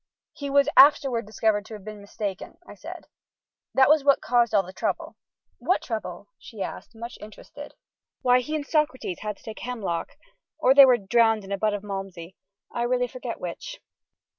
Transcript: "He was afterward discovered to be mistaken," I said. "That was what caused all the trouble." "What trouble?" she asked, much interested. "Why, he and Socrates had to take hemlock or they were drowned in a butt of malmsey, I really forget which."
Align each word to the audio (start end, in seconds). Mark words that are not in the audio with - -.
"He 0.33 0.49
was 0.49 0.67
afterward 0.75 1.27
discovered 1.27 1.63
to 1.67 1.77
be 1.77 1.93
mistaken," 1.93 2.57
I 2.65 2.73
said. 2.73 3.05
"That 3.75 3.87
was 3.87 4.03
what 4.03 4.19
caused 4.19 4.51
all 4.51 4.63
the 4.63 4.73
trouble." 4.73 5.15
"What 5.59 5.83
trouble?" 5.83 6.29
she 6.39 6.63
asked, 6.63 6.95
much 6.95 7.19
interested. 7.21 7.75
"Why, 8.23 8.39
he 8.39 8.55
and 8.55 8.65
Socrates 8.65 9.19
had 9.19 9.37
to 9.37 9.43
take 9.43 9.59
hemlock 9.59 10.17
or 10.57 10.73
they 10.73 10.85
were 10.87 10.97
drowned 10.97 11.43
in 11.43 11.51
a 11.51 11.57
butt 11.59 11.75
of 11.75 11.83
malmsey, 11.83 12.35
I 12.73 12.81
really 12.81 13.07
forget 13.07 13.39
which." 13.39 13.79